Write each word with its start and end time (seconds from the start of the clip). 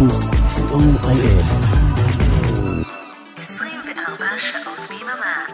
פלוס, 0.00 0.30
co.il. 0.56 1.42
24 3.38 4.24
שעות 4.38 4.88
ביממה. 4.88 5.46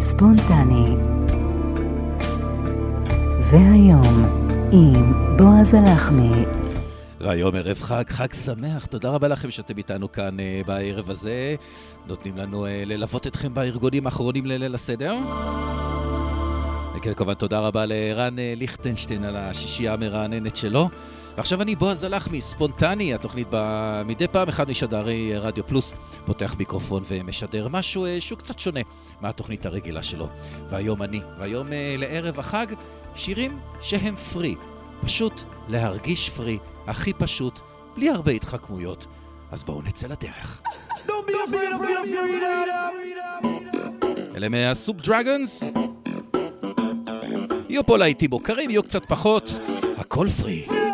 ספונטני. 0.00 0.96
והיום, 3.50 4.24
עם 4.72 5.12
בועז 5.38 5.74
הלחמי. 5.74 6.44
והיום 7.20 7.54
ערב 7.54 7.82
חג, 7.82 8.04
חג 8.08 8.32
שמח. 8.32 8.86
תודה 8.86 9.10
רבה 9.10 9.28
לכם 9.28 9.50
שאתם 9.50 9.78
איתנו 9.78 10.12
כאן 10.12 10.36
uh, 10.38 10.66
בערב 10.66 11.10
הזה. 11.10 11.54
נותנים 12.06 12.36
לנו 12.36 12.66
uh, 12.66 12.68
ללוות 12.86 13.26
אתכם 13.26 13.54
בארגונים 13.54 14.06
האחרונים 14.06 14.46
לליל 14.46 14.74
הסדר. 14.74 15.14
וכן, 16.96 17.14
כמובן, 17.14 17.34
תודה 17.34 17.60
רבה 17.60 17.86
לרן 17.86 18.38
אה, 18.38 18.52
ליכטנשטיין 18.56 19.24
על 19.24 19.36
השישייה 19.36 19.92
המרעננת 19.92 20.56
שלו. 20.56 20.88
ועכשיו 21.36 21.62
אני 21.62 21.76
בועז 21.76 22.04
הלחמי, 22.04 22.40
ספונטני, 22.40 23.14
התוכנית 23.14 23.48
בה 23.48 24.02
מדי 24.06 24.28
פעם 24.28 24.48
אחד 24.48 24.70
משדרי 24.70 25.32
אה, 25.32 25.38
רדיו 25.38 25.66
פלוס 25.66 25.94
פותח 26.24 26.54
מיקרופון 26.58 27.02
ומשדר 27.08 27.68
משהו 27.68 28.04
אה, 28.06 28.20
שהוא 28.20 28.38
קצת 28.38 28.58
שונה 28.58 28.80
מהתוכנית 29.20 29.66
הרגילה 29.66 30.02
שלו. 30.02 30.28
והיום 30.68 31.02
אני, 31.02 31.20
והיום 31.38 31.66
לערב 31.98 32.38
החג, 32.38 32.66
שירים 33.14 33.58
שהם 33.80 34.16
פרי. 34.16 34.54
פשוט 35.00 35.42
להרגיש 35.68 36.30
פרי, 36.30 36.58
הכי 36.86 37.12
פשוט, 37.12 37.60
בלי 37.96 38.10
הרבה 38.10 38.32
התחכמויות. 38.32 39.06
אז 39.50 39.64
בואו 39.64 39.82
נצא 39.82 40.06
לדרך. 40.06 40.62
אלה 44.36 44.48
מהסופ 44.48 44.96
דרגונס. 44.96 45.64
יהיו 47.76 47.86
פה 47.86 47.98
להיטים 47.98 48.30
מוכרים, 48.30 48.70
יהיו 48.70 48.82
קצת 48.82 49.04
פחות, 49.08 49.54
הכל 49.96 50.26
פרי. 50.28 50.85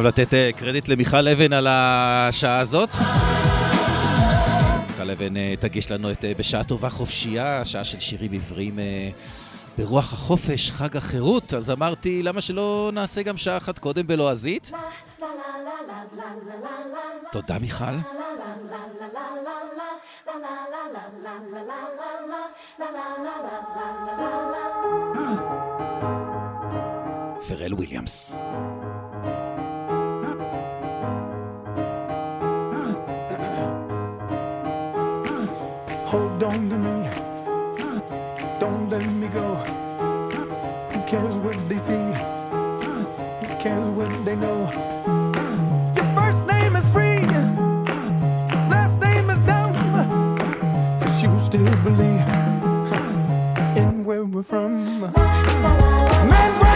חייב 0.00 0.08
לתת 0.08 0.56
קרדיט 0.56 0.88
למיכל 0.88 1.28
אבן 1.28 1.52
על 1.52 1.66
השעה 1.70 2.58
הזאת. 2.58 2.94
מיכל 4.88 5.10
אבן 5.10 5.54
תגיש 5.56 5.90
לנו 5.90 6.10
את 6.10 6.24
בשעה 6.38 6.64
טובה 6.64 6.90
חופשייה, 6.90 7.64
שעה 7.64 7.84
של 7.84 8.00
שירים 8.00 8.32
עבריים 8.32 8.78
ברוח 9.78 10.12
החופש, 10.12 10.70
חג 10.70 10.96
החירות. 10.96 11.54
אז 11.54 11.70
אמרתי, 11.70 12.22
למה 12.22 12.40
שלא 12.40 12.90
נעשה 12.94 13.22
גם 13.22 13.36
שעה 13.36 13.56
אחת 13.56 13.78
קודם 13.78 14.06
בלועזית? 14.06 14.72
תודה, 17.32 17.58
מיכל. 17.58 17.84
פרל 27.48 27.74
וויליאמס. 27.74 28.36
on 36.42 36.70
to 36.70 36.76
me. 36.76 37.08
Don't 38.58 38.88
let 38.88 39.04
me 39.06 39.28
go. 39.28 39.56
Who 40.92 41.02
cares 41.06 41.34
what 41.36 41.68
they 41.68 41.78
see? 41.78 42.12
Who 43.40 43.56
cares 43.58 43.88
what 43.90 44.24
they 44.24 44.36
know? 44.36 44.70
Your 45.94 46.04
first 46.14 46.46
name 46.46 46.76
is 46.76 46.92
free. 46.92 47.20
Last 48.70 49.00
name 49.00 49.28
is 49.30 49.44
dumb. 49.44 49.72
But 50.98 51.22
you 51.22 51.30
still 51.40 51.76
believe 51.82 52.28
in 53.76 54.04
where 54.04 54.24
we're 54.24 54.42
from. 54.42 55.00
Man, 55.00 56.69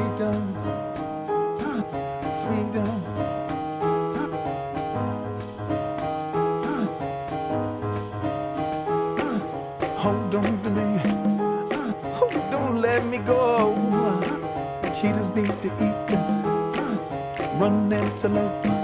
freedom, 0.00 0.54
freedom. 2.42 3.02
Hold 9.98 10.34
on 10.34 10.62
to 10.62 10.70
me, 10.70 10.88
don't 12.50 12.80
let 12.80 13.04
me 13.04 13.18
go. 13.18 13.74
Cheetahs 14.94 15.30
need 15.34 15.52
to 15.62 15.68
eat, 15.86 16.10
run 17.60 17.92
antelope. 17.92 18.79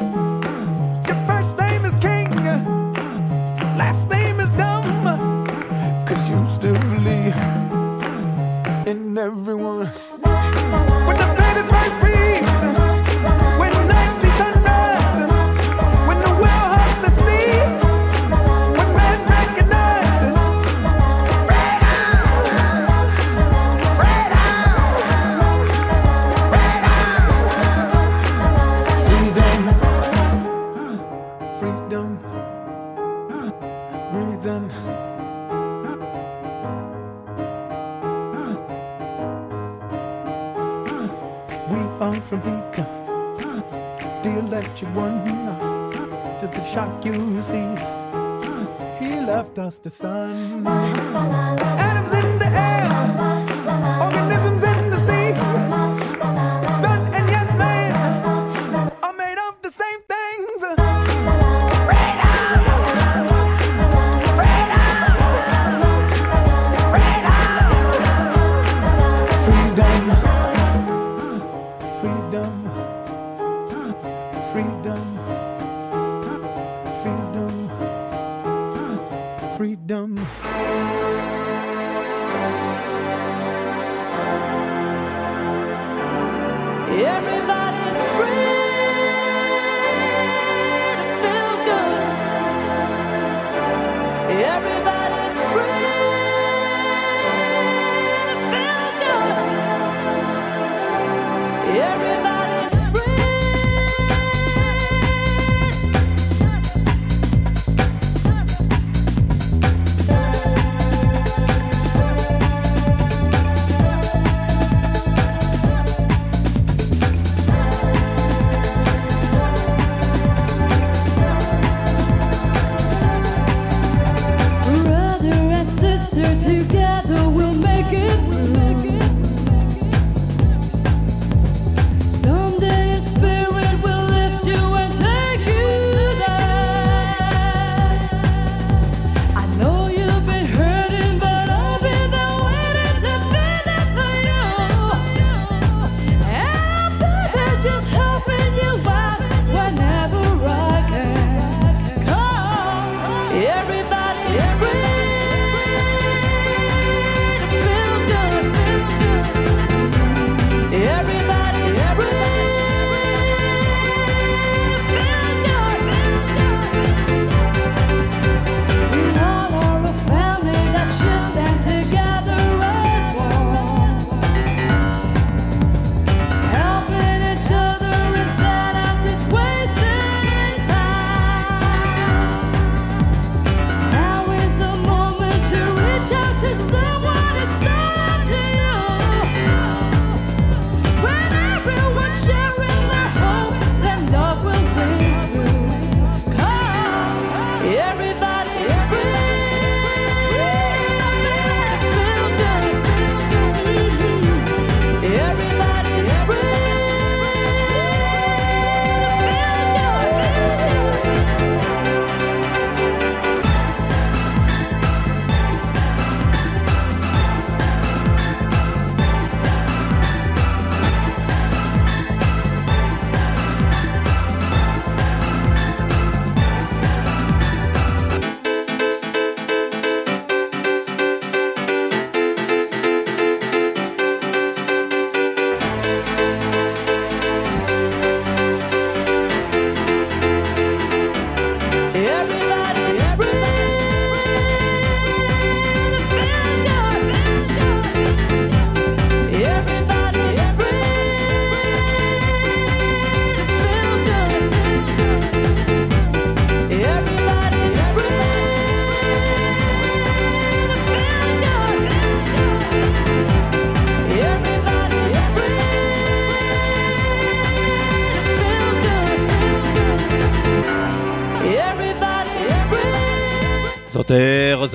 Everybody's 94.28 95.36
free. 95.52 95.85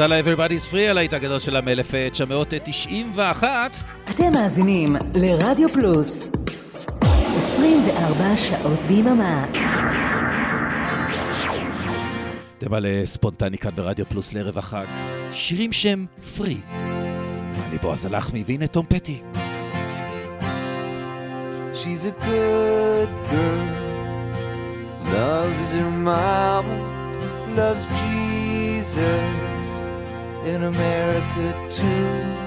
אה, 0.01 0.05
רוזלה 0.05 0.19
Everybody's 0.19 0.73
Free, 0.73 0.89
הלהיט 0.89 1.13
הגדול 1.13 1.39
שלה 1.39 1.61
מ-1991. 1.61 3.43
אתם 4.11 4.31
מאזינים 4.31 4.95
לרדיו 5.15 5.69
פלוס 5.69 6.31
24 7.01 8.37
שעות 8.37 8.79
ביממה 8.79 9.45
אתם 12.57 12.73
על 12.73 12.85
אה, 12.85 13.01
ספונטני 13.05 13.57
כאן 13.57 13.71
ברדיו 13.75 14.05
פלוס 14.05 14.33
לערב 14.33 14.57
החג. 14.57 14.85
שירים 15.31 15.71
שהם 15.71 16.05
פרי. 16.37 16.57
אני 17.69 17.77
בועז 17.77 18.05
הלחמי, 18.05 18.43
והנה 18.47 18.67
תום 18.67 18.85
פטי. 18.89 19.21
She's 21.73 22.05
a 22.05 22.13
good 22.25 23.09
girl, 23.31 23.67
loves 25.13 25.69
her 25.73 25.91
mama, 26.05 26.77
loves 27.57 27.85
Jesus 27.99 29.50
in 30.45 30.63
America 30.63 31.67
too. 31.69 32.41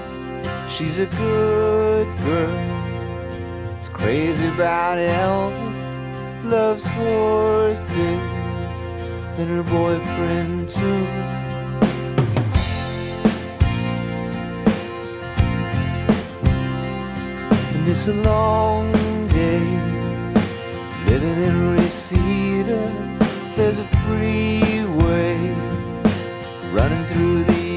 She's 0.69 0.99
a 0.99 1.05
good 1.05 2.07
girl, 2.17 3.79
is 3.81 3.89
crazy 3.89 4.47
about 4.47 4.97
Elvis, 4.97 6.43
loves 6.43 6.85
horses 6.87 8.19
and 9.37 9.49
her 9.49 9.63
boyfriend 9.63 10.69
too. 10.69 11.07
And 17.73 17.87
it's 17.87 18.07
a 18.07 18.13
long 18.13 18.91
day 19.27 19.65
living 21.05 21.43
in 21.43 21.75
Reseda. 21.75 22.81
There's 23.55 23.79
a 23.79 23.87
freeway 24.03 25.37
running 26.73 27.05
through 27.05 27.43
the 27.45 27.54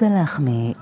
בועז 0.00 0.12
הלחמי 0.12 0.73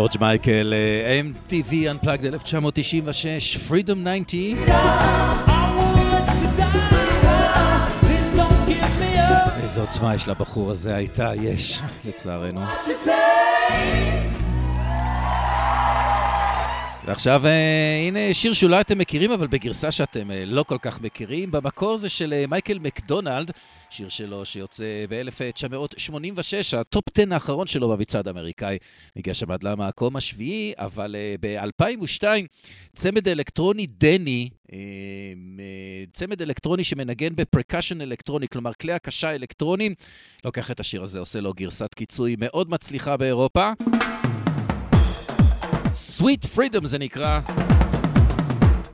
ג'ורג' 0.00 0.20
מייקל, 0.20 0.72
אה, 0.72 1.20
MTV 1.20 1.72
Unplugged 1.72 2.26
1996, 2.26 3.56
Freedom 3.70 3.98
90. 4.26 4.56
איזה 9.62 9.80
עוצמה 9.80 10.14
יש 10.14 10.28
לבחור 10.28 10.70
הזה 10.70 10.96
הייתה, 10.96 11.32
יש, 11.42 11.80
לצערנו. 12.04 12.60
ועכשיו, 17.10 17.46
אה, 17.46 18.04
הנה 18.06 18.34
שיר 18.34 18.52
שאולי 18.52 18.80
אתם 18.80 18.98
מכירים, 18.98 19.32
אבל 19.32 19.46
בגרסה 19.46 19.90
שאתם 19.90 20.30
אה, 20.30 20.44
לא 20.44 20.62
כל 20.62 20.78
כך 20.78 21.00
מכירים. 21.00 21.50
במקור 21.50 21.96
זה 21.96 22.08
של 22.08 22.32
אה, 22.32 22.44
מייקל 22.48 22.78
מקדונלד, 22.78 23.50
שיר 23.90 24.08
שלו 24.08 24.44
שיוצא 24.44 24.84
ב-1986, 25.08 26.76
ה 26.76 26.83
top 26.83 27.04
10 27.18 27.34
האחרון 27.34 27.66
שלו 27.66 27.88
במצעד 27.88 28.28
האמריקאי. 28.28 28.78
מגיע 29.16 29.34
שם 29.34 29.50
עד 29.50 29.62
למקום 29.64 30.16
השביעי, 30.16 30.72
אבל 30.76 31.16
ב-2002, 31.40 32.24
צמד 32.96 33.28
אלקטרוני 33.28 33.86
דני, 33.86 34.48
צמד 36.12 36.42
אלקטרוני 36.42 36.84
שמנגן 36.84 37.36
בפרקשן 37.36 38.00
אלקטרוני, 38.00 38.48
כלומר 38.48 38.72
כלי 38.80 38.92
הקשה 38.92 39.34
אלקטרוניים, 39.34 39.94
לוקח 40.44 40.70
את 40.70 40.80
השיר 40.80 41.02
הזה, 41.02 41.18
עושה 41.18 41.40
לו 41.40 41.52
גרסת 41.52 41.94
קיצוי 41.94 42.36
מאוד 42.38 42.70
מצליחה 42.70 43.16
באירופה. 43.16 43.72
Sweet 45.92 46.56
Freedom 46.56 46.86
זה 46.86 46.98
נקרא. 46.98 47.40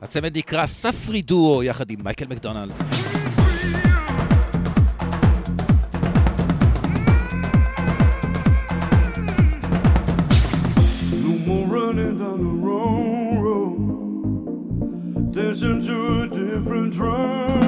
הצמד 0.01 0.37
נקרא 0.37 0.67
ספרי 0.67 1.21
דואו 1.21 1.63
יחד 1.63 1.91
עם 1.91 1.99
מייקל 2.03 2.25
מקדונלד. 2.29 2.71
Listen 15.33 15.81
to 15.81 15.97
a 16.23 16.27
different 16.39 16.93
drum. 16.93 17.66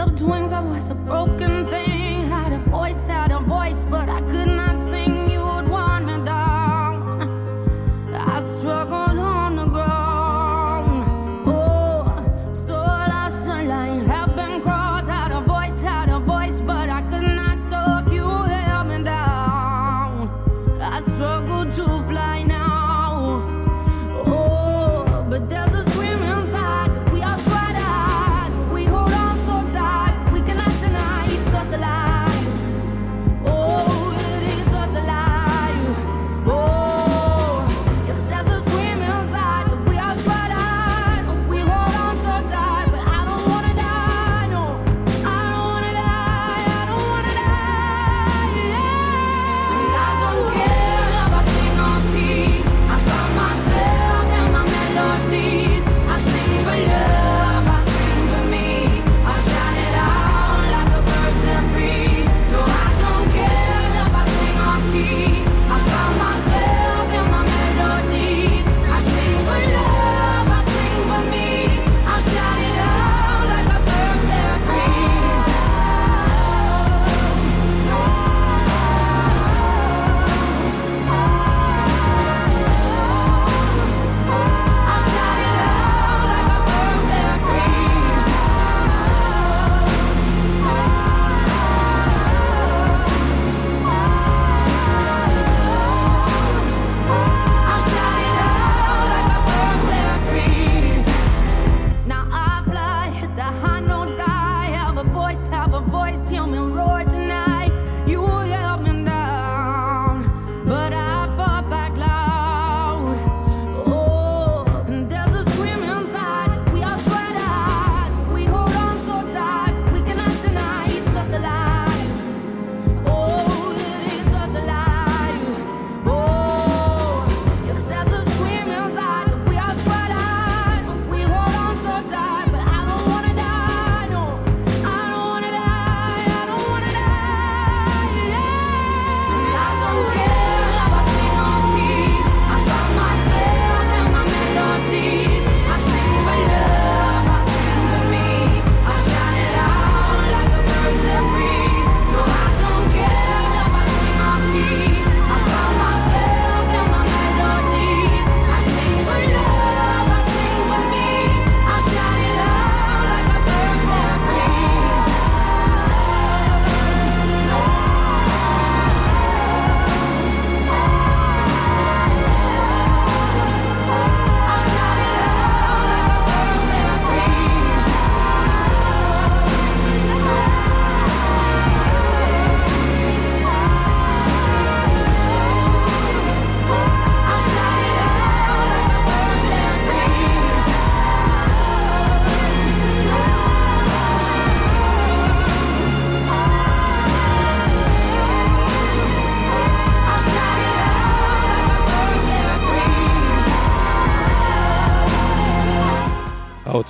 Flapped 0.00 0.22
wings, 0.22 0.50
I 0.50 0.60
was 0.60 0.88
a 0.88 0.94
broken 0.94 1.68
thing. 1.68 2.26
Had 2.26 2.54
a 2.54 2.58
voice, 2.70 3.06
had 3.06 3.32
a 3.32 3.40
voice, 3.40 3.84
but 3.84 3.99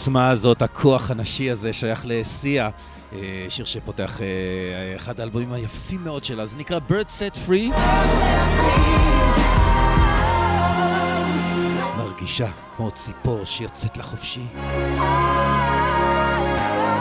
העוצמה 0.00 0.30
הזאת, 0.30 0.62
הכוח 0.62 1.10
הנשי 1.10 1.50
הזה, 1.50 1.72
שייך 1.72 2.02
לסיה. 2.04 2.70
אה, 3.12 3.46
שיר 3.48 3.64
שפותח 3.64 4.20
אה, 4.20 4.96
אחד 4.96 5.20
האלבומים 5.20 5.52
היפים 5.52 6.04
מאוד 6.04 6.24
שלה, 6.24 6.46
זה 6.46 6.56
נקרא 6.56 6.78
Bird 6.88 7.08
Set 7.08 7.48
Free. 7.48 7.80
מרגישה 11.96 12.48
כמו 12.76 12.90
ציפור 12.90 13.44
שיוצאת 13.44 13.96
לחופשי. 13.96 14.44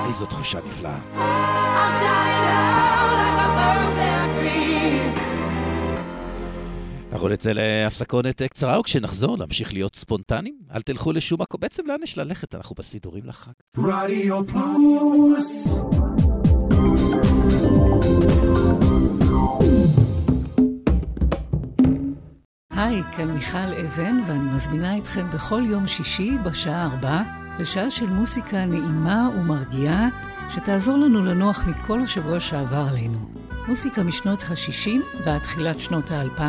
איזו 0.08 0.26
תחושה 0.26 0.60
נפלאה. 0.66 1.69
אנחנו 7.20 7.30
נצא 7.30 7.52
להפסקונת 7.52 8.42
קצרה, 8.42 8.80
וכשנחזור 8.80 9.38
נמשיך 9.38 9.74
להיות 9.74 9.96
ספונטניים. 9.96 10.56
אל 10.76 10.82
תלכו 10.82 11.12
לשום 11.12 11.42
מקום. 11.42 11.62
בעצם 11.62 11.88
לאן 11.88 11.98
יש 12.04 12.18
ללכת? 12.18 12.56
אנחנו 12.56 12.76
בסידורים 12.76 13.26
לחג. 13.26 13.52
רדיו 13.78 14.48
פלוס 14.48 15.68
היי, 22.70 23.02
כאן 23.18 23.32
מיכל 23.32 23.58
אבן, 23.58 24.22
ואני 24.28 24.56
מזמינה 24.56 24.98
אתכם 24.98 25.26
בכל 25.34 25.62
יום 25.66 25.88
שישי 25.88 26.32
בשעה 26.46 26.86
ארבע 26.86 27.22
לשעה 27.60 27.92
של 27.92 28.08
מוסיקה 28.08 28.66
נעימה 28.66 29.30
ומרגיעה, 29.38 30.08
שתעזור 30.56 30.98
לנו 30.98 31.26
לנוח 31.26 31.66
מכל 31.68 32.00
השבוע 32.02 32.40
שעבר 32.40 32.86
עלינו. 32.90 33.49
מוסיקה 33.70 34.04
משנות 34.04 34.44
ה-60 34.44 35.22
ועד 35.24 35.42
תחילת 35.42 35.80
שנות 35.80 36.12
ה-2000, 36.12 36.42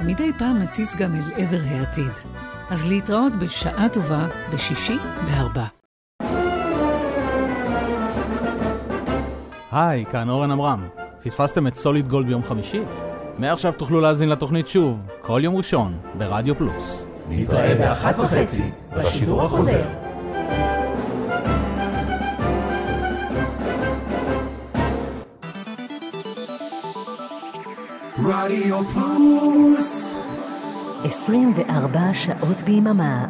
ומדי 0.00 0.32
פעם 0.38 0.58
נציץ 0.58 0.94
גם 0.94 1.14
אל 1.14 1.22
עבר 1.36 1.60
העתיד. 1.70 2.12
אז 2.70 2.86
להתראות 2.86 3.32
בשעה 3.38 3.88
טובה 3.88 4.28
בשישי 4.54 4.98
בארבע. 5.26 5.64
היי, 9.72 10.04
כאן 10.10 10.30
אורן 10.30 10.50
עמרם. 10.50 10.88
פספסתם 11.22 11.66
את 11.66 11.74
סוליד 11.74 12.08
גולד 12.08 12.26
ביום 12.26 12.42
חמישי? 12.42 12.82
מעכשיו 13.38 13.72
תוכלו 13.72 14.00
להאזין 14.00 14.28
לתוכנית 14.28 14.68
שוב, 14.68 14.98
כל 15.20 15.40
יום 15.44 15.56
ראשון, 15.56 15.98
ברדיו 16.18 16.54
פלוס. 16.54 17.06
נתראה 17.28 17.74
באחת 17.74 18.18
וחצי 18.18 18.70
בשידור 18.96 19.42
החוזר. 19.42 19.82
רדיו 28.24 28.80
פלוס 28.94 30.14
24 31.04 32.00
שעות 32.14 32.62
ביממה. 32.62 33.26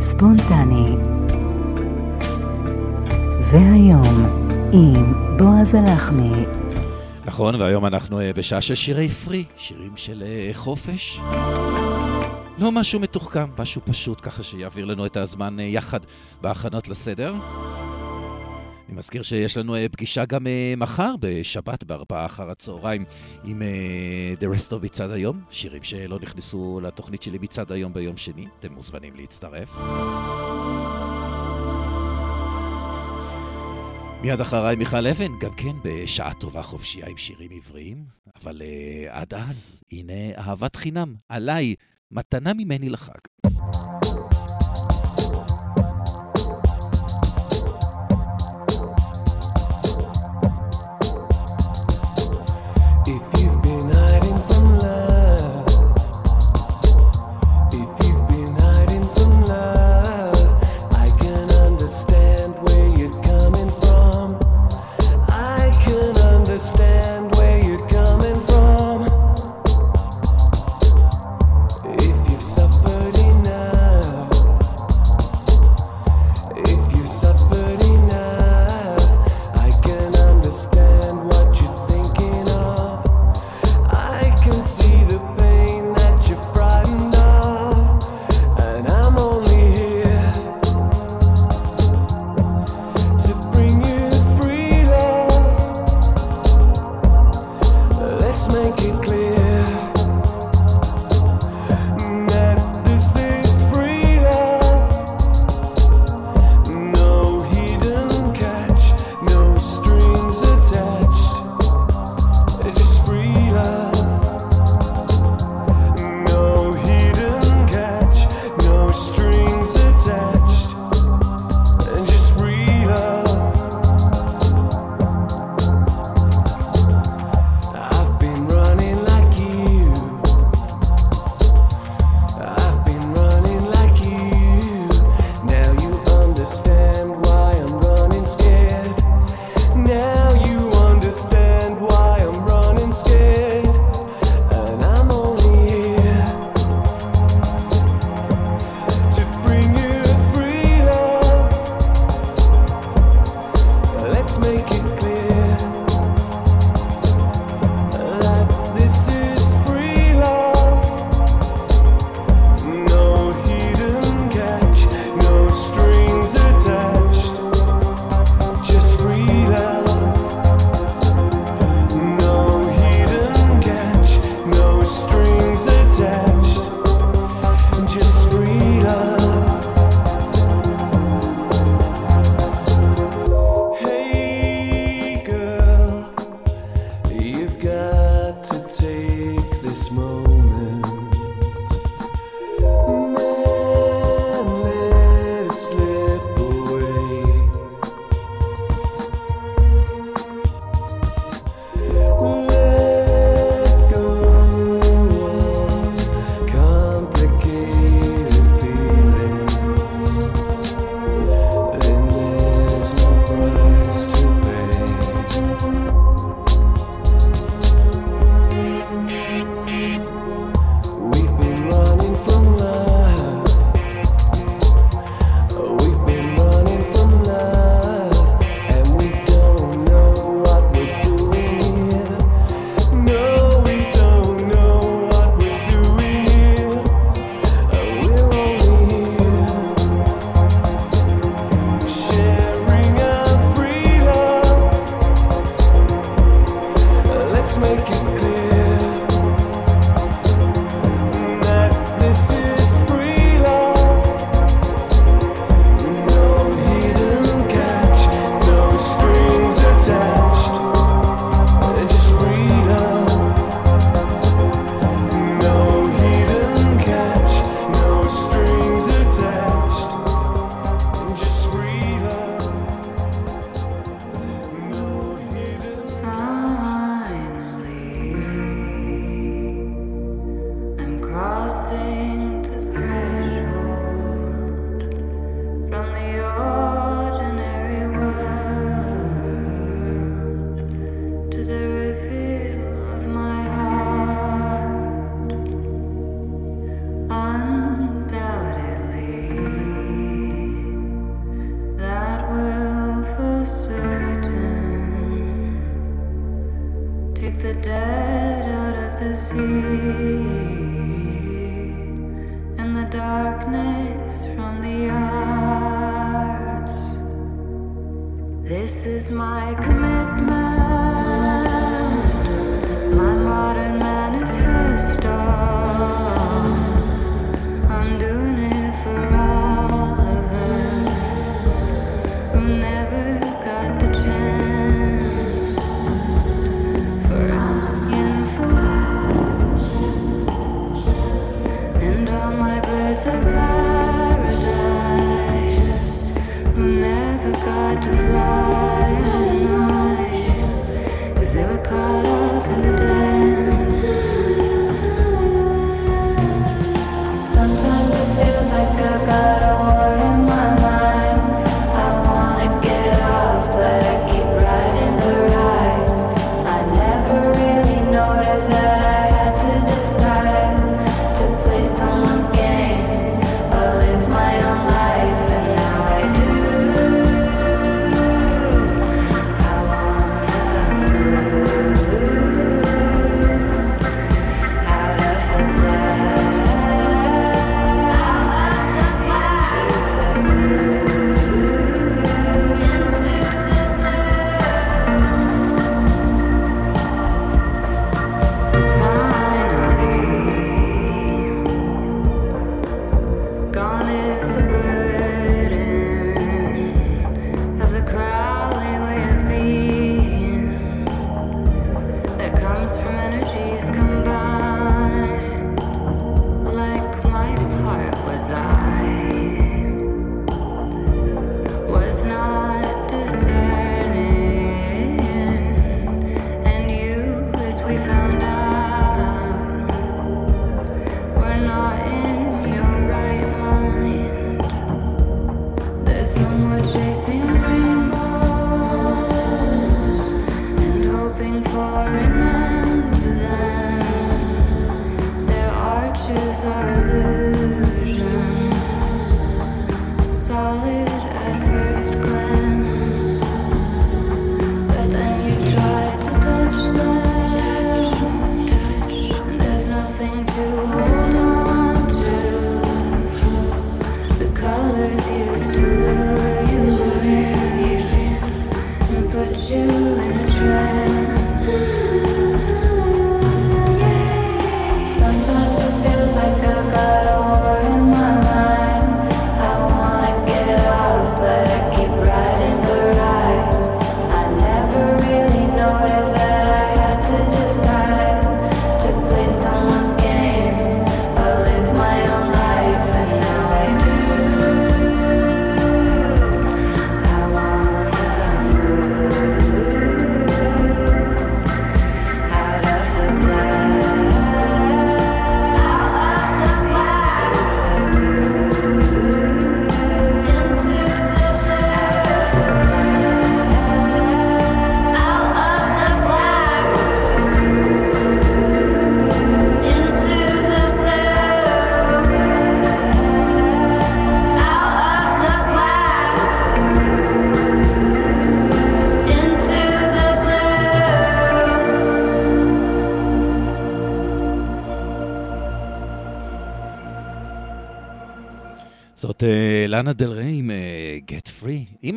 ספונטני. 0.00 0.96
והיום, 3.52 4.26
עם 4.72 5.14
בועז 5.38 5.74
הלחמי. 5.74 6.44
נכון, 7.24 7.60
והיום 7.60 7.86
אנחנו 7.86 8.20
אה, 8.20 8.32
בשעה 8.32 8.60
של 8.60 8.74
שירי 8.74 9.08
פרי, 9.08 9.44
שירים 9.56 9.92
של 9.96 10.22
אה, 10.26 10.50
חופש. 10.52 11.20
לא 12.58 12.72
משהו 12.72 13.00
מתוחכם, 13.00 13.46
משהו 13.58 13.80
פשוט, 13.84 14.20
ככה 14.22 14.42
שיעביר 14.42 14.84
לנו 14.84 15.06
את 15.06 15.16
הזמן 15.16 15.60
אה, 15.60 15.64
יחד 15.64 16.00
בהכנות 16.40 16.88
לסדר. 16.88 17.34
אני 18.94 18.98
מזכיר 18.98 19.22
שיש 19.22 19.56
לנו 19.56 19.74
אה, 19.74 19.88
פגישה 19.88 20.24
גם 20.24 20.46
אה, 20.46 20.74
מחר, 20.76 21.14
בשבת, 21.20 21.84
בארבעה 21.84 22.26
אחר 22.26 22.50
הצהריים, 22.50 23.04
עם 23.44 23.62
אה, 23.62 24.34
The 24.40 24.44
Rest 24.56 24.70
of 24.70 24.84
מצעד 24.84 25.10
היום, 25.10 25.40
שירים 25.50 25.82
שלא 25.82 26.18
נכנסו 26.22 26.80
לתוכנית 26.82 27.22
שלי 27.22 27.38
מצעד 27.40 27.72
היום 27.72 27.92
ביום 27.92 28.16
שני. 28.16 28.46
אתם 28.58 28.72
מוזמנים 28.72 29.14
להצטרף. 29.16 29.76
מיד 34.22 34.40
אחריי 34.40 34.76
מיכל 34.76 35.06
אבן, 35.06 35.38
גם 35.40 35.54
כן 35.56 35.76
בשעה 35.84 36.34
טובה 36.34 36.62
חופשייה 36.62 37.06
עם 37.06 37.16
שירים 37.16 37.50
עבריים. 37.56 38.04
אבל 38.42 38.62
עד 39.08 39.34
אז, 39.34 39.82
הנה 39.92 40.38
אהבת 40.38 40.76
חינם, 40.76 41.14
עליי, 41.28 41.74
מתנה 42.10 42.52
ממני 42.54 42.88
לחג. 42.88 43.20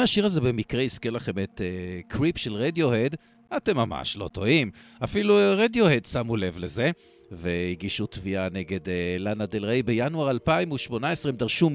השיר 0.08 0.26
הזה 0.26 0.42
במקרה 0.42 0.84
יזכה 0.84 1.10
לכם 1.10 1.32
את 1.44 1.62
קריפ 2.08 2.38
של 2.38 2.54
רדיוהד, 2.54 3.16
אתם 3.58 3.78
ממש 3.78 4.18
לא 4.18 4.28
טועים. 4.28 4.72
אפילו 5.04 5.38
רדיוהד 5.58 6.06
שמו 6.06 6.38
לב 6.38 6.58
לזה, 6.58 6.92
והגישו 7.32 8.06
תביעה 8.06 8.50
נגד 8.52 8.90
אה, 8.90 9.16
לאנה 9.20 9.46
דל 9.46 9.66
ריי 9.66 9.84
בינואר 9.84 10.30
2018. 10.30 11.32
הם 11.32 11.38
דרשו 11.38 11.70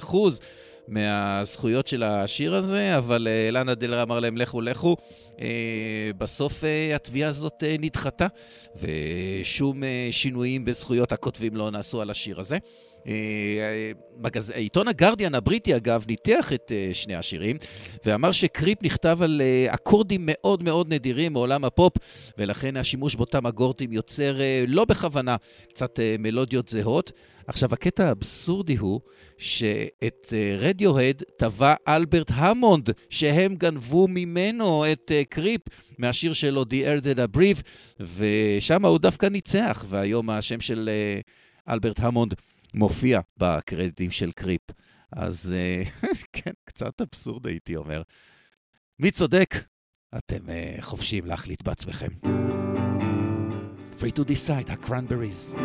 100% 0.00 0.16
מהזכויות 0.88 1.88
של 1.88 2.02
השיר 2.02 2.54
הזה, 2.54 2.98
אבל 2.98 3.28
אה, 3.30 3.50
לאנה 3.50 3.74
דל 3.74 3.94
אמר 3.94 4.20
להם, 4.20 4.36
לכו, 4.36 4.60
לכו. 4.60 4.96
אה, 5.40 6.10
בסוף 6.18 6.64
אה, 6.64 6.94
התביעה 6.96 7.28
הזאת 7.28 7.64
אה, 7.66 7.76
נדחתה, 7.78 8.26
ושום 8.76 9.84
אה, 9.84 10.08
שינויים 10.10 10.64
בזכויות 10.64 11.12
הכותבים 11.12 11.56
לא 11.56 11.70
נעשו 11.70 12.00
על 12.00 12.10
השיר 12.10 12.40
הזה. 12.40 12.58
עיתון 14.54 14.88
הגרדיאן 14.88 15.34
הבריטי, 15.34 15.76
אגב, 15.76 16.04
ניתח 16.08 16.52
את 16.52 16.72
אה, 16.74 16.94
שני 16.94 17.14
השירים, 17.14 17.56
ואמר 18.04 18.32
שקריפ 18.32 18.82
נכתב 18.82 19.18
על 19.22 19.42
אה, 19.44 19.74
אקורדים 19.74 20.20
מאוד 20.24 20.62
מאוד 20.62 20.92
נדירים 20.92 21.32
מעולם 21.32 21.64
הפופ, 21.64 21.92
ולכן 22.38 22.76
השימוש 22.76 23.14
באותם 23.14 23.46
אקורדים 23.46 23.92
יוצר 23.92 24.40
אה, 24.40 24.64
לא 24.68 24.84
בכוונה 24.84 25.36
קצת 25.68 26.00
מלודיות 26.18 26.68
זהות. 26.68 27.12
עכשיו, 27.46 27.72
הקטע 27.72 28.08
האבסורדי 28.08 28.76
הוא 28.76 29.00
שאת 29.38 30.32
רדיוהד 30.58 31.22
טבע 31.36 31.74
אלברט 31.88 32.30
המונד, 32.34 32.90
שהם 33.10 33.54
גנבו 33.54 34.08
ממנו 34.08 34.84
את 34.92 35.12
קריפ 35.28 35.60
מהשיר 35.98 36.32
שלו, 36.32 36.62
The 36.62 36.66
Air 36.66 37.04
That 37.04 37.18
I 37.18 37.36
Breathe, 37.36 37.62
ושם 38.00 38.84
הוא 38.84 38.98
דווקא 38.98 39.26
ניצח, 39.26 39.84
והיום 39.88 40.30
השם 40.30 40.60
של 40.60 40.90
אלברט 41.68 42.00
המונד 42.00 42.34
מופיע 42.76 43.20
בקרדיטים 43.36 44.10
של 44.10 44.32
קריפ. 44.32 44.62
אז 45.12 45.52
אה, 45.56 45.82
כן, 46.32 46.52
קצת 46.64 47.00
אבסורד 47.00 47.46
הייתי 47.46 47.76
אומר. 47.76 48.02
מי 48.98 49.10
צודק? 49.10 49.54
אתם 50.18 50.50
אה, 50.50 50.76
חופשיים 50.80 51.26
להחליט 51.26 51.62
בעצמכם. 51.62 52.08
Free 53.98 54.12
to 54.12 54.24
decide, 54.24 54.72
הקרנבריז. 54.72 55.56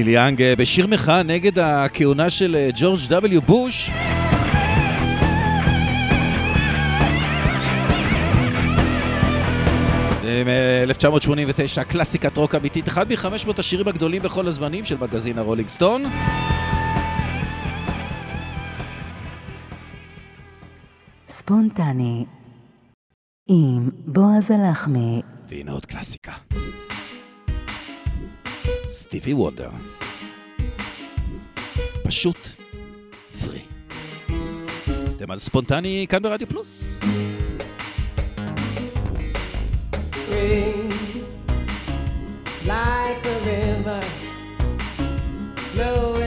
ניל 0.00 0.08
יאנג 0.08 0.42
אה, 0.42 0.56
בשיר 0.56 0.86
מחאה 0.86 1.22
נגד 1.22 1.58
הכהונה 1.58 2.30
של 2.30 2.56
אה, 2.56 2.70
ג'ורג' 2.74 3.00
וו 3.10 3.40
בוש. 3.40 3.90
אה, 10.24 10.42
מ-1989, 10.46 11.84
קלאסיקת 11.84 12.36
רוק 12.36 12.54
אמיתית, 12.54 12.88
אחד 12.88 13.12
מ-500 13.12 13.50
השירים 13.58 13.88
הגדולים 13.88 14.22
בכל 14.22 14.46
הזמנים 14.46 14.84
של 14.84 14.96
מגזין 15.00 15.38
הרולינג 15.38 15.68
סטון. 15.68 16.02
ספונטני 21.28 22.24
עם 23.48 23.90
בועז 24.06 24.50
הלחמי. 24.50 25.22
והנה 25.48 25.72
עוד 25.72 25.86
קלאסיקה. 25.86 26.32
סטיבי 28.90 29.32
וונדר. 29.32 29.70
פשוט 32.02 32.48
פרי. 33.44 33.60
אתם 35.16 35.30
על 35.30 35.38
ספונטני 35.38 36.06
כאן 36.08 36.22
ברדיו 36.22 36.46
פלוס. 36.48 36.98
Like 42.66 43.24
a 43.26 43.36
river 43.46 44.02
flows 45.72 46.19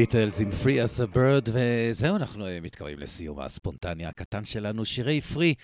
הביטלס 0.00 0.40
עם 0.40 0.48
Free 0.48 0.88
as 0.88 1.00
a 1.00 1.16
Bird, 1.16 1.50
וזהו, 1.52 2.16
אנחנו 2.16 2.46
אה, 2.46 2.60
מתקרבים 2.60 2.98
לסיום 2.98 3.40
הספונטני 3.40 4.06
הקטן 4.06 4.44
שלנו, 4.44 4.84
שירי 4.84 5.20
פרי, 5.20 5.54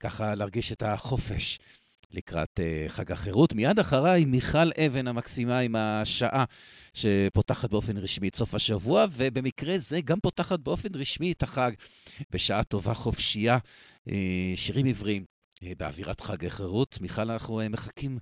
ככה 0.00 0.34
להרגיש 0.34 0.72
את 0.72 0.82
החופש 0.82 1.58
לקראת 2.10 2.60
אה, 2.60 2.84
חג 2.88 3.12
החירות. 3.12 3.52
מיד 3.52 3.78
אחריי 3.78 4.24
מיכל 4.24 4.70
אבן 4.86 5.08
המקסימה 5.08 5.58
עם 5.58 5.76
השעה 5.76 6.44
שפותחת 6.94 7.70
באופן 7.70 7.96
רשמי 7.96 8.28
את 8.28 8.36
סוף 8.36 8.54
השבוע, 8.54 9.06
ובמקרה 9.10 9.78
זה 9.78 10.00
גם 10.00 10.20
פותחת 10.20 10.60
באופן 10.60 10.88
רשמי 10.94 11.32
את 11.32 11.42
החג 11.42 11.72
בשעה 12.30 12.64
טובה 12.64 12.94
חופשייה, 12.94 13.58
אה, 14.08 14.52
שירים 14.56 14.86
עבריים 14.86 15.24
אה, 15.62 15.72
באווירת 15.78 16.20
חג 16.20 16.44
החירות. 16.44 16.98
מיכל, 17.00 17.30
אנחנו 17.30 17.60
אה, 17.60 17.68
מחכים 17.68 18.18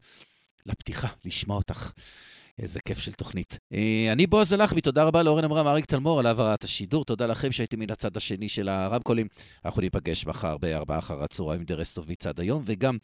לפתיחה, 0.66 1.08
לשמוע 1.24 1.56
אותך. 1.56 1.92
איזה 2.58 2.80
כיף 2.80 2.98
של 2.98 3.12
תוכנית. 3.12 3.58
אה, 3.72 4.08
אני 4.12 4.26
בועז 4.26 4.52
הלחמי, 4.52 4.80
תודה 4.80 5.04
רבה 5.04 5.22
לאורן 5.22 5.44
אמרם 5.44 5.66
אריק 5.66 5.84
תלמור 5.84 6.20
על 6.20 6.26
העברת 6.26 6.64
השידור, 6.64 7.04
תודה 7.04 7.26
לכם 7.26 7.52
שהייתם 7.52 7.78
מן 7.78 7.90
הצד 7.90 8.16
השני 8.16 8.48
של 8.48 8.68
הרמקולים. 8.68 9.26
אנחנו 9.64 9.82
ניפגש 9.82 10.26
מחר 10.26 10.58
בארבעה 10.58 10.98
אחר 10.98 11.24
הצהריים 11.24 11.60
עם 11.60 11.66
דרסטוב 11.66 12.06
מצד 12.08 12.40
היום, 12.40 12.62
וגם 12.66 12.98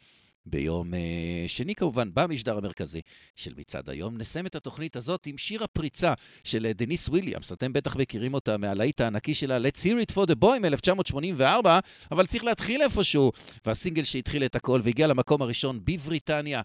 ביום 0.45 0.93
אה, 0.93 1.43
שני 1.47 1.75
כמובן, 1.75 2.09
במשדר 2.13 2.57
המרכזי 2.57 3.01
של 3.35 3.53
מצעד 3.57 3.89
היום. 3.89 4.17
נסיים 4.17 4.45
את 4.45 4.55
התוכנית 4.55 4.95
הזאת 4.95 5.25
עם 5.25 5.37
שיר 5.37 5.63
הפריצה 5.63 6.13
של 6.43 6.65
אה, 6.65 6.73
דניס 6.73 7.09
וויליאמס. 7.09 7.51
אתם 7.51 7.73
בטח 7.73 7.95
מכירים 7.95 8.33
אותה 8.33 8.57
מהלהיט 8.57 9.01
הענקי 9.01 9.33
שלה, 9.33 9.57
Let's 9.57 9.83
Hear 9.83 10.09
It 10.09 10.15
for 10.15 10.27
the 10.27 10.35
Boy 10.43 10.59
מ-1984, 10.59 11.67
אבל 12.11 12.25
צריך 12.25 12.43
להתחיל 12.43 12.81
איפשהו. 12.81 13.31
והסינגל 13.65 14.03
שהתחיל 14.03 14.45
את 14.45 14.55
הכל 14.55 14.81
והגיע 14.83 15.07
למקום 15.07 15.41
הראשון 15.41 15.79
בבריטניה. 15.85 16.61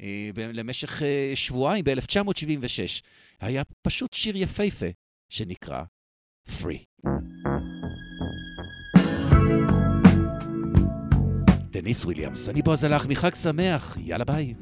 אה, 0.00 0.30
למשך 0.36 1.02
שבועיים 1.34 1.84
ב-1976. 1.84 3.02
היה 3.40 3.62
פשוט 3.82 4.14
שיר 4.14 4.36
יפהפה 4.36 4.86
שנקרא 5.28 5.82
Free. 6.48 7.15
דניס 11.86 12.04
וויליאמס, 12.04 12.48
אני 12.48 12.62
בועז 12.62 12.84
הלך 12.84 13.06
מחג 13.06 13.34
שמח, 13.34 13.96
יאללה 14.00 14.24
ביי. 14.24 14.54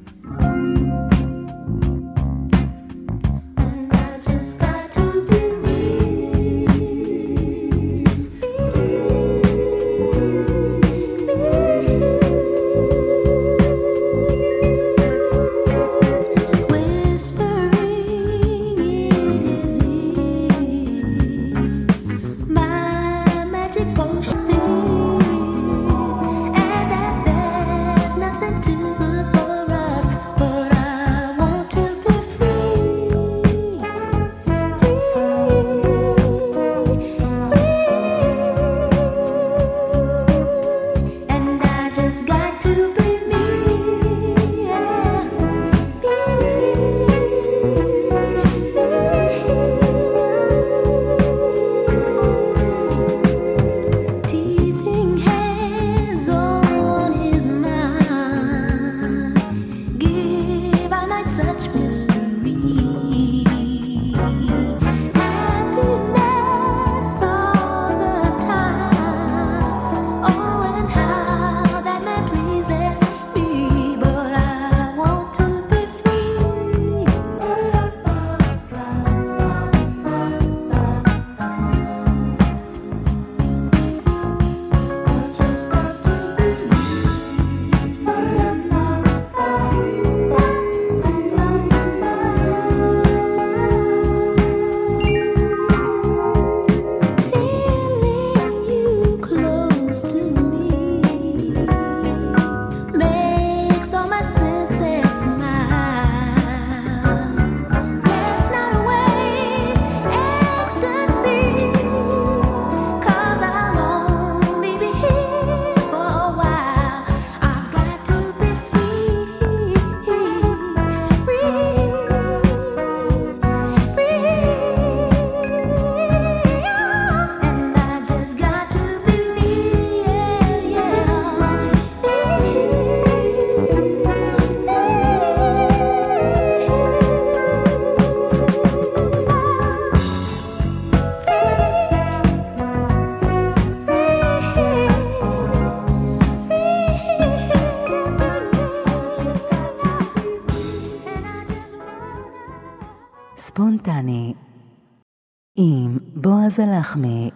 הלחמי. 156.58 157.30
רדיו 157.30 157.33